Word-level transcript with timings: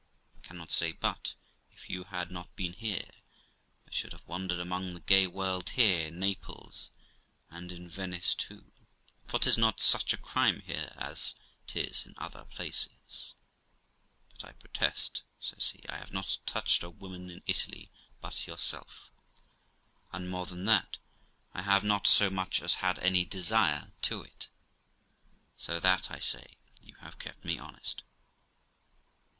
I 0.35 0.39
cannot 0.47 0.71
say 0.71 0.93
but, 0.93 1.35
if 1.69 1.87
you 1.87 2.05
had 2.05 2.31
not 2.31 2.55
been 2.55 2.73
here, 2.73 3.07
I 3.87 3.91
should 3.91 4.13
have 4.13 4.25
wandered 4.25 4.57
among 4.57 4.95
the 4.95 4.99
gay 5.01 5.27
world 5.27 5.69
here, 5.77 6.07
in 6.07 6.17
Naples, 6.19 6.89
and 7.51 7.71
in 7.71 7.87
Venice 7.87 8.33
too, 8.33 8.71
for 9.27 9.37
'tis 9.37 9.59
not 9.59 9.79
such 9.79 10.11
a 10.11 10.17
crime 10.17 10.61
here 10.61 10.91
as 10.95 11.35
'tis 11.67 12.03
in 12.03 12.15
other 12.17 12.45
places. 12.45 13.35
But 14.31 14.43
I 14.45 14.53
protest', 14.53 15.21
says 15.39 15.69
he, 15.69 15.87
'I 15.87 15.97
have 15.97 16.11
not 16.11 16.39
touched 16.47 16.81
a 16.81 16.89
woman 16.89 17.29
in 17.29 17.43
Italy 17.45 17.91
but 18.21 18.47
yourself; 18.47 19.11
and, 20.11 20.31
more 20.31 20.47
than 20.47 20.65
that, 20.65 20.97
I 21.53 21.61
have 21.61 21.83
not 21.83 22.07
so 22.07 22.31
much 22.31 22.59
as 22.63 22.73
had 22.81 22.97
any 22.97 23.23
desire 23.23 23.93
to 24.01 24.23
it. 24.23 24.49
So 25.57 25.79
that, 25.79 26.09
I 26.09 26.17
say, 26.17 26.57
you 26.81 26.95
have 27.01 27.19
kept 27.19 27.45
me 27.45 27.59
honest.' 27.59 28.01